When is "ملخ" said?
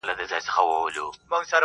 0.11-0.17